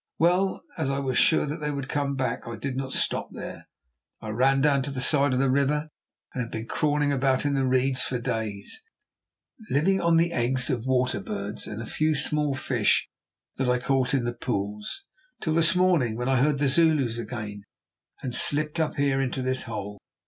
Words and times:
Well, 0.17 0.63
as 0.79 0.89
I 0.89 0.97
was 0.97 1.15
sure 1.19 1.45
that 1.45 1.57
they 1.57 1.69
would 1.69 1.87
come 1.87 2.15
back, 2.15 2.47
I 2.47 2.55
did 2.55 2.75
not 2.75 2.91
stop 2.91 3.29
there. 3.33 3.67
I 4.19 4.29
ran 4.29 4.59
down 4.59 4.81
to 4.81 4.89
the 4.91 4.99
side 4.99 5.31
of 5.31 5.37
the 5.37 5.47
river, 5.51 5.89
and 6.33 6.41
have 6.41 6.51
been 6.51 6.65
crawling 6.65 7.11
about 7.11 7.45
in 7.45 7.53
the 7.53 7.67
reeds 7.67 8.01
for 8.01 8.17
days, 8.17 8.81
living 9.69 10.01
on 10.01 10.17
the 10.17 10.31
eggs 10.33 10.71
of 10.71 10.87
water 10.87 11.19
birds 11.19 11.67
and 11.67 11.79
a 11.83 11.85
few 11.85 12.15
small 12.15 12.55
fish 12.55 13.09
that 13.57 13.69
I 13.69 13.77
caught 13.77 14.15
in 14.15 14.23
the 14.25 14.33
pools, 14.33 15.05
till 15.39 15.53
this 15.53 15.75
morning, 15.75 16.15
when 16.17 16.27
I 16.27 16.37
heard 16.41 16.57
the 16.57 16.67
Zulus 16.67 17.19
again 17.19 17.61
and 18.23 18.33
slipped 18.33 18.79
up 18.79 18.95
here 18.95 19.21
into 19.21 19.43
this 19.43 19.65
hole. 19.69 19.99